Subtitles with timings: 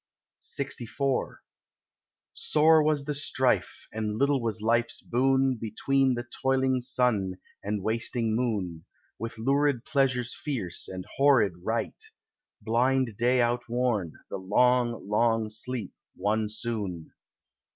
[0.41, 1.37] LXIV
[2.33, 8.35] Sore was the strife, and little was life's boon Between the toiling sun and wasting
[8.35, 8.85] moon,
[9.19, 12.03] With lurid pleasures fierce, and horrid rite,
[12.63, 17.13] Blind day outworn, the long long sleep won soon.